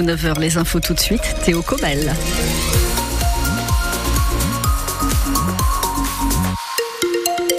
ou 0.00 0.02
9h, 0.02 0.40
les 0.40 0.56
infos 0.56 0.80
tout 0.80 0.94
de 0.94 1.00
suite. 1.00 1.22
Théo 1.44 1.62
Cobel. 1.62 2.12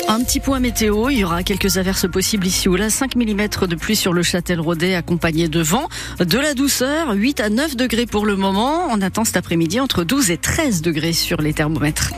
Un 0.08 0.24
petit 0.24 0.40
point 0.40 0.60
météo, 0.60 1.10
il 1.10 1.20
y 1.20 1.24
aura 1.24 1.44
quelques 1.44 1.78
averses 1.78 2.10
possibles 2.10 2.46
ici 2.46 2.68
ou 2.68 2.76
là, 2.76 2.90
5 2.90 3.16
mm 3.16 3.48
de 3.68 3.76
pluie 3.76 3.96
sur 3.96 4.12
le 4.12 4.24
Châtel-Rodet 4.24 4.96
accompagné 4.96 5.48
de 5.48 5.62
vent, 5.62 5.88
de 6.20 6.38
la 6.38 6.54
douceur, 6.54 7.14
8 7.14 7.40
à 7.40 7.50
9 7.50 7.78
degrés 7.78 8.06
pour 8.06 8.26
le 8.26 8.36
moment. 8.36 8.88
On 8.90 9.02
attend 9.02 9.24
cet 9.24 9.38
après-midi 9.38 9.80
entre 9.80 10.04
12 10.04 10.32
et 10.32 10.38
13 10.38 10.82
degrés 10.82 11.14
sur 11.14 11.42
les 11.42 11.54
thermomètres. 11.54 12.12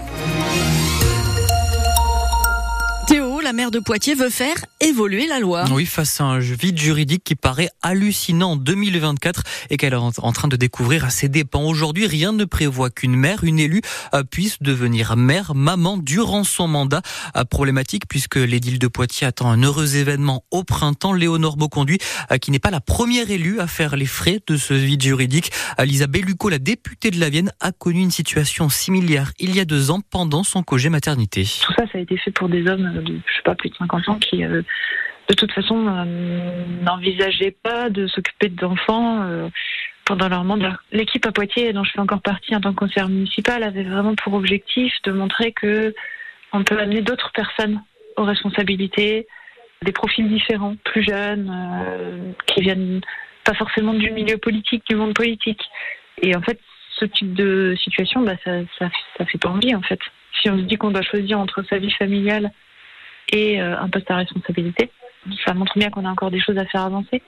La 3.53 3.57
maire 3.57 3.71
de 3.71 3.77
Poitiers 3.77 4.15
veut 4.15 4.31
faire 4.31 4.55
évoluer 4.81 5.27
la 5.27 5.39
loi. 5.39 5.65
Oui, 5.71 5.85
face 5.85 6.19
à 6.19 6.23
un 6.23 6.39
vide 6.39 6.79
juridique 6.79 7.23
qui 7.23 7.35
paraît 7.35 7.69
hallucinant 7.83 8.53
en 8.53 8.55
2024 8.55 9.43
et 9.69 9.77
qu'elle 9.77 9.93
est 9.93 9.95
en 9.95 10.31
train 10.31 10.47
de 10.47 10.55
découvrir 10.55 11.05
à 11.05 11.11
ses 11.11 11.29
dépens. 11.29 11.61
Aujourd'hui, 11.61 12.07
rien 12.07 12.31
ne 12.31 12.45
prévoit 12.45 12.89
qu'une 12.89 13.15
mère, 13.15 13.43
une 13.43 13.59
élue, 13.59 13.81
euh, 14.15 14.23
puisse 14.23 14.59
devenir 14.63 15.15
mère, 15.17 15.53
maman 15.53 15.97
durant 15.97 16.43
son 16.43 16.67
mandat. 16.67 17.03
Euh, 17.37 17.43
problématique 17.43 18.07
puisque 18.09 18.37
l'édile 18.37 18.79
de 18.79 18.87
Poitiers 18.87 19.27
attend 19.27 19.51
un 19.51 19.61
heureux 19.61 19.97
événement 19.97 20.43
au 20.49 20.63
printemps. 20.63 21.13
Léonore 21.13 21.55
Beauconduit, 21.55 21.99
euh, 22.31 22.37
qui 22.37 22.49
n'est 22.49 22.57
pas 22.57 22.71
la 22.71 22.81
première 22.81 23.29
élue 23.29 23.59
à 23.59 23.67
faire 23.67 23.95
les 23.95 24.07
frais 24.07 24.39
de 24.47 24.57
ce 24.57 24.73
vide 24.73 25.03
juridique. 25.03 25.51
Lisa 25.77 26.07
Bellucco, 26.07 26.49
la 26.49 26.57
députée 26.57 27.11
de 27.11 27.19
la 27.19 27.29
Vienne, 27.29 27.51
a 27.59 27.71
connu 27.71 28.01
une 28.01 28.09
situation 28.09 28.69
similaire 28.69 29.31
il 29.37 29.55
y 29.55 29.59
a 29.59 29.65
deux 29.65 29.91
ans 29.91 30.01
pendant 30.09 30.41
son 30.43 30.63
congé 30.63 30.89
maternité. 30.89 31.43
Tout 31.43 31.73
ça, 31.77 31.85
ça 31.91 31.99
a 31.99 32.01
été 32.01 32.17
fait 32.17 32.31
pour 32.31 32.49
des 32.49 32.67
hommes 32.67 33.03
de 33.03 33.19
pas, 33.43 33.55
plus 33.55 33.69
de 33.69 33.75
50 33.75 34.09
ans 34.09 34.19
qui, 34.19 34.43
euh, 34.43 34.61
de 35.29 35.33
toute 35.33 35.51
façon, 35.51 35.87
euh, 35.87 36.65
n'envisageaient 36.81 37.55
pas 37.63 37.89
de 37.89 38.07
s'occuper 38.07 38.49
d'enfants 38.49 39.21
euh, 39.21 39.49
pendant 40.05 40.27
leur 40.27 40.43
mandat. 40.43 40.77
L'équipe 40.91 41.25
à 41.25 41.31
Poitiers, 41.31 41.73
dont 41.73 41.83
je 41.83 41.91
fais 41.91 41.99
encore 41.99 42.21
partie 42.21 42.55
en 42.55 42.61
tant 42.61 42.71
que 42.71 42.79
conseillère 42.79 43.09
municipale, 43.09 43.63
avait 43.63 43.83
vraiment 43.83 44.15
pour 44.15 44.33
objectif 44.33 44.93
de 45.03 45.11
montrer 45.11 45.51
que 45.51 45.93
on 46.51 46.63
peut 46.63 46.79
amener 46.79 47.01
d'autres 47.01 47.31
personnes 47.33 47.81
aux 48.17 48.25
responsabilités, 48.25 49.27
des 49.81 49.91
profils 49.91 50.27
différents, 50.29 50.75
plus 50.83 51.03
jeunes, 51.03 52.35
qui 52.45 52.61
viennent 52.61 53.01
pas 53.43 53.55
forcément 53.55 53.93
du 53.93 54.11
milieu 54.11 54.37
politique, 54.37 54.83
du 54.87 54.95
monde 54.95 55.15
politique. 55.15 55.61
Et 56.21 56.35
en 56.35 56.41
fait, 56.41 56.59
ce 56.99 57.05
type 57.05 57.33
de 57.33 57.75
situation, 57.81 58.21
bah, 58.21 58.35
ça, 58.43 58.51
ça, 58.77 58.89
ça 59.17 59.25
fait 59.25 59.37
pas 59.37 59.49
envie 59.49 59.73
en 59.73 59.81
fait. 59.81 59.99
Si 60.41 60.49
on 60.49 60.57
se 60.57 60.63
dit 60.63 60.75
qu'on 60.75 60.91
doit 60.91 61.01
choisir 61.01 61.39
entre 61.39 61.63
sa 61.63 61.77
vie 61.77 61.91
familiale 61.91 62.51
et 63.33 63.59
euh, 63.59 63.77
un 63.77 63.89
poste 63.89 64.09
à 64.11 64.17
responsabilité. 64.17 64.91
Ça 65.45 65.53
montre 65.53 65.77
bien 65.77 65.89
qu'on 65.89 66.05
a 66.05 66.09
encore 66.09 66.31
des 66.31 66.39
choses 66.39 66.57
à 66.57 66.65
faire 66.65 66.83
avancer. 66.83 67.21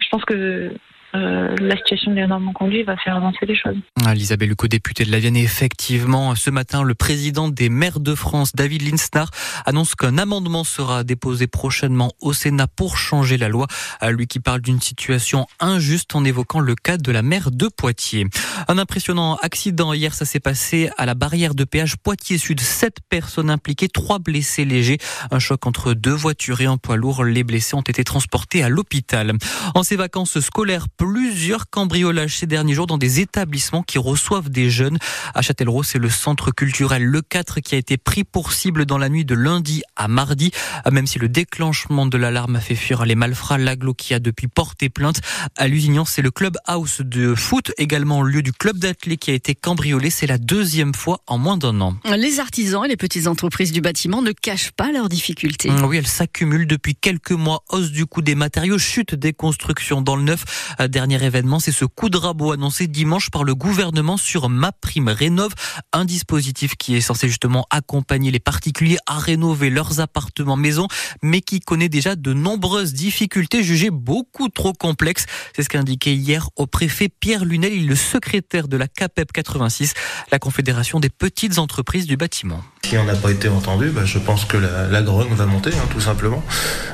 Je 0.00 0.08
pense 0.10 0.24
que 0.24 0.72
euh, 1.14 1.54
la 1.60 1.76
situation 1.76 2.10
de 2.10 2.16
Léonard 2.16 2.40
conduit 2.54 2.82
va 2.82 2.96
faire 2.96 3.16
avancer 3.16 3.44
les 3.46 3.56
choses. 3.56 3.76
Elisabeth 4.10 4.48
Lucot, 4.48 4.68
députée 4.68 5.04
de 5.04 5.10
la 5.10 5.18
Vienne, 5.18 5.36
effectivement, 5.36 6.34
ce 6.34 6.50
matin, 6.50 6.82
le 6.82 6.94
président 6.94 7.48
des 7.48 7.68
maires 7.68 8.00
de 8.00 8.14
France, 8.14 8.52
David 8.54 8.82
Linsnar, 8.82 9.30
annonce 9.66 9.94
qu'un 9.94 10.18
amendement 10.18 10.64
sera 10.64 11.04
déposé 11.04 11.46
prochainement 11.46 12.12
au 12.20 12.32
Sénat 12.32 12.66
pour 12.66 12.96
changer 12.96 13.36
la 13.36 13.48
loi. 13.48 13.66
Lui 14.10 14.26
qui 14.26 14.40
parle 14.40 14.60
d'une 14.60 14.80
situation 14.80 15.46
injuste 15.60 16.14
en 16.14 16.24
évoquant 16.24 16.60
le 16.60 16.74
cas 16.74 16.96
de 16.96 17.12
la 17.12 17.22
maire 17.22 17.50
de 17.50 17.68
Poitiers. 17.68 18.26
Un 18.68 18.78
impressionnant 18.78 19.36
accident 19.36 19.92
hier, 19.92 20.14
ça 20.14 20.24
s'est 20.24 20.40
passé 20.40 20.90
à 20.96 21.06
la 21.06 21.14
barrière 21.14 21.54
de 21.54 21.64
péage 21.64 21.96
Poitiers-Sud. 21.96 22.60
Sept 22.60 22.98
personnes 23.08 23.50
impliquées, 23.50 23.88
trois 23.88 24.18
blessés 24.18 24.64
légers. 24.64 24.98
Un 25.30 25.38
choc 25.38 25.66
entre 25.66 25.94
deux 25.94 26.12
voitures 26.12 26.60
et 26.60 26.66
un 26.66 26.76
poids 26.76 26.96
lourd. 26.96 27.24
Les 27.24 27.44
blessés 27.44 27.74
ont 27.74 27.82
été 27.82 28.04
transportés 28.04 28.62
à 28.62 28.68
l'hôpital. 28.68 29.32
En 29.74 29.82
ces 29.82 29.96
vacances 29.96 30.40
scolaires, 30.40 30.86
plusieurs 31.02 31.68
cambriolages 31.68 32.36
ces 32.38 32.46
derniers 32.46 32.74
jours 32.74 32.86
dans 32.86 32.96
des 32.96 33.18
établissements 33.18 33.82
qui 33.82 33.98
reçoivent 33.98 34.50
des 34.50 34.70
jeunes. 34.70 34.98
À 35.34 35.42
Châtellerault, 35.42 35.82
c'est 35.82 35.98
le 35.98 36.08
centre 36.08 36.52
culturel 36.52 37.02
Le 37.02 37.22
4 37.22 37.58
qui 37.58 37.74
a 37.74 37.78
été 37.78 37.96
pris 37.96 38.22
pour 38.22 38.52
cible 38.52 38.86
dans 38.86 38.98
la 38.98 39.08
nuit 39.08 39.24
de 39.24 39.34
lundi 39.34 39.82
à 39.96 40.06
mardi. 40.06 40.52
Même 40.88 41.08
si 41.08 41.18
le 41.18 41.28
déclenchement 41.28 42.06
de 42.06 42.16
l'alarme 42.16 42.54
a 42.54 42.60
fait 42.60 42.76
fuir 42.76 43.04
les 43.04 43.16
malfrats, 43.16 43.58
l'aglo 43.58 43.94
qui 43.94 44.14
a 44.14 44.20
depuis 44.20 44.46
porté 44.46 44.90
plainte. 44.90 45.20
À 45.56 45.66
Lusignan, 45.66 46.04
c'est 46.04 46.22
le 46.22 46.30
club 46.30 46.56
house 46.66 47.00
de 47.00 47.34
foot, 47.34 47.72
également 47.78 48.22
lieu 48.22 48.42
du 48.42 48.52
club 48.52 48.78
d'athlètes 48.78 49.18
qui 49.18 49.32
a 49.32 49.34
été 49.34 49.56
cambriolé. 49.56 50.08
C'est 50.08 50.28
la 50.28 50.38
deuxième 50.38 50.94
fois 50.94 51.18
en 51.26 51.36
moins 51.36 51.56
d'un 51.56 51.80
an. 51.80 51.96
Les 52.16 52.38
artisans 52.38 52.84
et 52.84 52.88
les 52.88 52.96
petites 52.96 53.26
entreprises 53.26 53.72
du 53.72 53.80
bâtiment 53.80 54.22
ne 54.22 54.30
cachent 54.30 54.70
pas 54.70 54.92
leurs 54.92 55.08
difficultés. 55.08 55.68
Oui, 55.82 55.96
elles 55.96 56.06
s'accumulent 56.06 56.68
depuis 56.68 56.94
quelques 56.94 57.32
mois. 57.32 57.64
Hausse 57.70 57.90
du 57.90 58.06
coût 58.06 58.22
des 58.22 58.36
matériaux, 58.36 58.78
chute 58.78 59.16
des 59.16 59.32
constructions 59.32 60.00
dans 60.00 60.14
le 60.14 60.22
neuf 60.22 60.44
dernier 60.92 61.24
événement, 61.24 61.58
c'est 61.58 61.72
ce 61.72 61.84
coup 61.84 62.08
de 62.08 62.16
rabot 62.16 62.52
annoncé 62.52 62.86
dimanche 62.86 63.30
par 63.30 63.42
le 63.42 63.56
gouvernement 63.56 64.16
sur 64.16 64.48
Ma 64.48 64.70
Prime 64.70 65.08
Rénove, 65.08 65.54
un 65.92 66.04
dispositif 66.04 66.76
qui 66.76 66.94
est 66.94 67.00
censé 67.00 67.26
justement 67.26 67.66
accompagner 67.70 68.30
les 68.30 68.38
particuliers 68.38 68.98
à 69.06 69.18
rénover 69.18 69.70
leurs 69.70 69.98
appartements 69.98 70.56
maisons, 70.56 70.86
mais 71.22 71.40
qui 71.40 71.58
connaît 71.58 71.88
déjà 71.88 72.14
de 72.14 72.32
nombreuses 72.32 72.92
difficultés 72.92 73.64
jugées 73.64 73.90
beaucoup 73.90 74.48
trop 74.48 74.72
complexes. 74.72 75.26
C'est 75.56 75.64
ce 75.64 75.68
qu'a 75.68 75.80
indiqué 75.80 76.14
hier 76.14 76.48
au 76.54 76.68
préfet 76.68 77.08
Pierre 77.08 77.44
Lunel, 77.44 77.86
le 77.86 77.96
secrétaire 77.96 78.68
de 78.68 78.76
la 78.76 78.86
CAPEP 78.86 79.32
86, 79.32 79.94
la 80.30 80.38
Confédération 80.38 81.00
des 81.00 81.10
petites 81.10 81.58
entreprises 81.58 82.06
du 82.06 82.16
bâtiment. 82.16 82.62
Si 82.84 82.98
on 82.98 83.04
n'a 83.04 83.14
pas 83.14 83.30
été 83.30 83.48
entendu, 83.48 83.88
bah, 83.88 84.04
je 84.04 84.18
pense 84.18 84.44
que 84.44 84.58
la, 84.58 84.88
la 84.88 85.02
grogne 85.02 85.32
va 85.32 85.46
monter, 85.46 85.70
hein, 85.70 85.88
tout 85.90 86.00
simplement. 86.00 86.42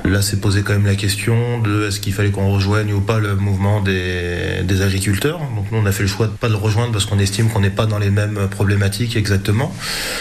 Là, 0.04 0.22
c'est 0.22 0.40
posé 0.40 0.62
quand 0.62 0.74
même 0.74 0.86
la 0.86 0.94
question 0.94 1.60
de 1.60 1.88
est-ce 1.88 1.98
qu'il 1.98 2.12
fallait 2.12 2.30
qu'on 2.30 2.52
rejoigne 2.52 2.92
ou 2.92 3.00
pas 3.00 3.18
le 3.18 3.34
mouvement 3.34 3.80
des, 3.88 4.82
agriculteurs. 4.82 5.40
Donc 5.56 5.72
nous, 5.72 5.78
on 5.78 5.86
a 5.86 5.92
fait 5.92 6.02
le 6.02 6.08
choix 6.08 6.26
de 6.26 6.32
pas 6.32 6.48
le 6.48 6.54
rejoindre 6.54 6.92
parce 6.92 7.04
qu'on 7.04 7.18
estime 7.18 7.48
qu'on 7.48 7.60
n'est 7.60 7.70
pas 7.70 7.86
dans 7.86 7.98
les 7.98 8.10
mêmes 8.10 8.48
problématiques 8.48 9.16
exactement. 9.16 9.74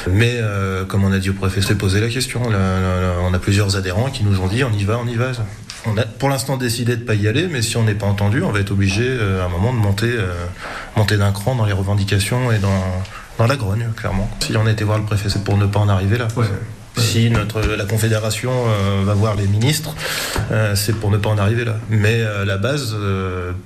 Mais 0.09 0.33
euh, 0.35 0.85
comme 0.85 1.03
on 1.03 1.11
a 1.11 1.19
dit 1.19 1.29
au 1.29 1.33
préfet, 1.33 1.61
c'est 1.61 1.77
posé 1.77 2.00
la 2.01 2.09
question. 2.09 2.41
On 2.45 3.33
a 3.33 3.39
plusieurs 3.39 3.75
adhérents 3.75 4.09
qui 4.09 4.23
nous 4.23 4.39
ont 4.39 4.47
dit 4.47 4.63
on 4.63 4.72
y 4.72 4.83
va, 4.83 5.00
on 5.03 5.07
y 5.07 5.16
va. 5.16 5.31
On 5.85 5.97
a 5.97 6.03
pour 6.03 6.29
l'instant 6.29 6.57
décidé 6.57 6.97
de 6.97 7.03
pas 7.03 7.13
y 7.13 7.27
aller, 7.27 7.47
mais 7.47 7.61
si 7.61 7.77
on 7.77 7.83
n'est 7.83 7.94
pas 7.94 8.07
entendu, 8.07 8.41
on 8.41 8.51
va 8.51 8.59
être 8.59 8.72
obligé 8.72 9.06
euh, 9.06 9.44
à 9.44 9.45
un 9.45 9.50
moment 9.50 9.73
de 9.73 9.77
monter, 9.77 10.09
euh, 10.09 10.33
monter 10.95 11.17
d'un 11.17 11.31
cran 11.31 11.56
dans 11.56 11.66
les 11.66 11.73
revendications 11.73 12.51
et 12.51 12.57
dans 12.57 12.83
dans 13.38 13.45
la 13.47 13.56
grogne, 13.56 13.88
clairement. 13.95 14.29
Si 14.39 14.56
on 14.57 14.66
a 14.66 14.72
été 14.72 14.83
voir 14.83 14.97
le 14.97 15.06
préfet, 15.06 15.29
c'est 15.29 15.44
pour 15.44 15.57
ne 15.57 15.67
pas 15.67 15.79
en 15.79 15.89
arriver 15.89 16.17
là. 16.17 16.27
Si 16.97 17.29
notre, 17.29 17.61
la 17.61 17.85
Confédération 17.85 18.51
euh, 18.51 19.03
va 19.05 19.13
voir 19.13 19.35
les 19.35 19.47
ministres, 19.47 19.95
euh, 20.51 20.75
c'est 20.75 20.93
pour 20.93 21.11
ne 21.11 21.17
pas 21.17 21.29
en 21.29 21.37
arriver 21.37 21.65
là. 21.65 21.75
Mais 21.89 22.21
euh, 22.21 22.45
la 22.45 22.57
base 22.57 22.95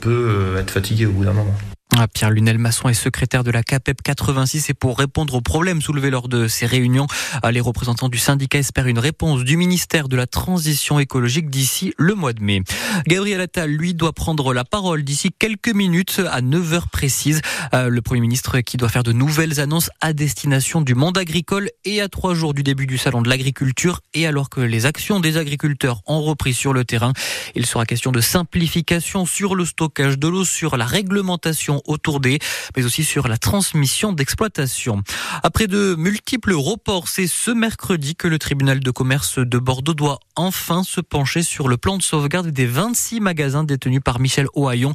peut 0.01 0.55
être 0.59 0.71
fatiguée 0.71 1.05
au 1.05 1.11
bout 1.11 1.25
d'un 1.25 1.33
moment. 1.33 1.55
Ah, 1.97 2.07
Pierre 2.07 2.31
Lunel 2.31 2.57
Masson 2.57 2.87
est 2.87 2.93
secrétaire 2.93 3.43
de 3.43 3.51
la 3.51 3.63
CAPEP 3.63 4.01
86 4.01 4.69
et 4.69 4.73
pour 4.73 4.97
répondre 4.97 5.33
aux 5.33 5.41
problèmes 5.41 5.81
soulevés 5.81 6.09
lors 6.09 6.29
de 6.29 6.47
ces 6.47 6.65
réunions, 6.65 7.05
les 7.51 7.59
représentants 7.59 8.07
du 8.07 8.17
syndicat 8.17 8.59
espèrent 8.59 8.87
une 8.87 8.97
réponse 8.97 9.43
du 9.43 9.57
ministère 9.57 10.07
de 10.07 10.15
la 10.15 10.25
Transition 10.25 10.99
écologique 10.99 11.49
d'ici 11.49 11.93
le 11.97 12.15
mois 12.15 12.31
de 12.31 12.41
mai. 12.41 12.61
Gabriel 13.07 13.41
Attal, 13.41 13.69
lui, 13.69 13.93
doit 13.93 14.13
prendre 14.13 14.53
la 14.53 14.63
parole 14.63 15.03
d'ici 15.03 15.31
quelques 15.37 15.73
minutes 15.75 16.21
à 16.31 16.41
9 16.41 16.73
heures 16.73 16.89
précises. 16.89 17.41
Le 17.73 17.99
Premier 17.99 18.21
ministre 18.21 18.61
qui 18.61 18.77
doit 18.77 18.89
faire 18.89 19.03
de 19.03 19.11
nouvelles 19.11 19.59
annonces 19.59 19.89
à 19.99 20.13
destination 20.13 20.79
du 20.79 20.95
monde 20.95 21.17
agricole 21.17 21.69
et 21.83 21.99
à 21.99 22.07
trois 22.07 22.35
jours 22.35 22.53
du 22.53 22.63
début 22.63 22.87
du 22.87 22.97
salon 22.97 23.21
de 23.21 23.27
l'agriculture 23.27 23.99
et 24.13 24.25
alors 24.25 24.49
que 24.49 24.61
les 24.61 24.85
actions 24.85 25.19
des 25.19 25.35
agriculteurs 25.35 26.01
ont 26.07 26.21
repris 26.21 26.53
sur 26.53 26.71
le 26.71 26.85
terrain, 26.85 27.11
il 27.53 27.65
sera 27.65 27.85
question 27.85 28.13
de 28.13 28.21
simplification 28.21 29.25
sur 29.25 29.55
le 29.55 29.65
stockage 29.65 30.17
de 30.17 30.29
l'eau, 30.29 30.45
sur 30.45 30.77
la 30.77 30.85
réglementation 30.85 31.80
autour 31.85 32.19
des, 32.19 32.39
mais 32.75 32.85
aussi 32.85 33.03
sur 33.03 33.27
la 33.27 33.37
transmission 33.37 34.13
d'exploitation. 34.13 35.03
Après 35.43 35.67
de 35.67 35.95
multiples 35.97 36.53
reports, 36.53 37.07
c'est 37.07 37.27
ce 37.27 37.51
mercredi 37.51 38.15
que 38.15 38.27
le 38.27 38.39
tribunal 38.39 38.79
de 38.79 38.91
commerce 38.91 39.39
de 39.39 39.57
Bordeaux 39.57 39.93
doit 39.93 40.19
enfin 40.35 40.83
se 40.83 41.01
pencher 41.01 41.43
sur 41.43 41.67
le 41.67 41.77
plan 41.77 41.97
de 41.97 42.03
sauvegarde 42.03 42.47
des 42.47 42.65
26 42.65 43.19
magasins 43.19 43.63
détenus 43.63 44.01
par 44.03 44.19
Michel 44.19 44.47
Ohaillon 44.53 44.93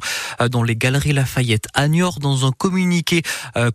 dans 0.51 0.63
les 0.63 0.75
galeries 0.75 1.13
Lafayette 1.13 1.67
à 1.73 1.87
Niort 1.87 2.19
dans 2.19 2.45
un 2.45 2.51
communiqué 2.51 3.21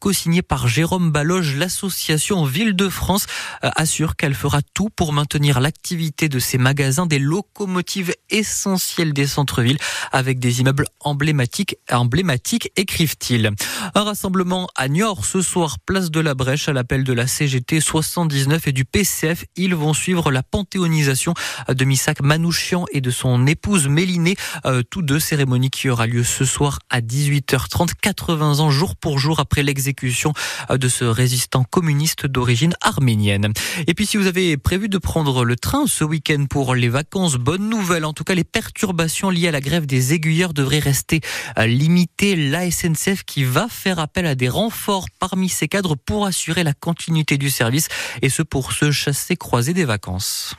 co-signé 0.00 0.42
par 0.42 0.68
Jérôme 0.68 1.10
Baloge, 1.10 1.56
l'association 1.56 2.44
Ville 2.44 2.74
de 2.74 2.88
France 2.88 3.26
assure 3.62 4.16
qu'elle 4.16 4.34
fera 4.34 4.60
tout 4.74 4.90
pour 4.90 5.12
maintenir 5.12 5.60
l'activité 5.60 6.28
de 6.28 6.38
ces 6.38 6.58
magasins 6.58 7.06
des 7.06 7.18
locomotives 7.18 8.12
essentielles 8.30 9.12
des 9.12 9.26
centres-villes 9.26 9.78
avec 10.12 10.38
des 10.38 10.60
immeubles 10.60 10.86
emblématiques, 11.00 11.76
emblématiques 11.90 12.70
écrivent-ils. 13.00 13.50
Un 13.94 14.02
rassemblement 14.02 14.68
à 14.76 14.88
Niort 14.88 15.24
ce 15.24 15.40
soir, 15.40 15.78
place 15.86 16.10
de 16.10 16.20
la 16.20 16.34
Brèche 16.34 16.68
à 16.68 16.74
l'appel 16.74 17.02
de 17.02 17.14
la 17.14 17.26
CGT 17.26 17.80
79 17.80 18.68
et 18.68 18.72
du 18.72 18.84
PCF. 18.84 19.46
Ils 19.56 19.74
vont 19.74 19.94
suivre 19.94 20.30
la 20.30 20.42
panthéonisation 20.42 21.32
de 21.68 21.84
Missak 21.86 22.20
Manouchian 22.20 22.84
et 22.92 23.00
de 23.00 23.10
son 23.10 23.46
épouse 23.46 23.88
Mélinée. 23.88 24.36
Euh, 24.66 24.82
tous 24.90 25.00
deux 25.00 25.18
cérémonies 25.18 25.70
qui 25.70 25.88
aura 25.88 26.06
lieu 26.06 26.24
ce 26.24 26.44
soir 26.44 26.78
à 26.90 27.00
18h30, 27.00 27.92
80 28.02 28.60
ans 28.60 28.70
jour 28.70 28.96
pour 28.96 29.18
jour 29.18 29.40
après 29.40 29.62
l'exécution 29.62 30.34
de 30.68 30.88
ce 30.88 31.04
résistant 31.04 31.64
communiste 31.64 32.26
d'origine 32.26 32.74
arménienne. 32.82 33.52
Et 33.86 33.94
puis 33.94 34.04
si 34.04 34.18
vous 34.18 34.26
avez 34.26 34.58
prévu 34.58 34.90
de 34.90 34.98
prendre 34.98 35.44
le 35.46 35.56
train 35.56 35.86
ce 35.86 36.04
week-end 36.04 36.44
pour 36.50 36.74
les 36.74 36.90
vacances, 36.90 37.36
bonne 37.36 37.68
nouvelle. 37.70 38.04
En 38.04 38.12
tout 38.12 38.24
cas, 38.24 38.34
les 38.34 38.44
perturbations 38.44 39.30
liées 39.30 39.48
à 39.48 39.52
la 39.52 39.60
grève 39.60 39.86
des 39.86 40.12
aiguilleurs 40.12 40.52
devraient 40.52 40.78
rester 40.80 41.20
limitées. 41.56 42.36
La 42.36 42.66
SNCF 42.94 43.24
qui 43.24 43.44
va 43.44 43.68
faire 43.68 43.98
appel 43.98 44.26
à 44.26 44.34
des 44.34 44.48
renforts 44.48 45.08
parmi 45.18 45.48
ses 45.48 45.68
cadres 45.68 45.94
pour 45.94 46.26
assurer 46.26 46.64
la 46.64 46.72
continuité 46.72 47.38
du 47.38 47.50
service 47.50 47.88
et 48.22 48.28
ce 48.28 48.42
pour 48.42 48.72
se 48.72 48.90
chasser 48.90 49.36
croiser 49.36 49.74
des 49.74 49.84
vacances. 49.84 50.54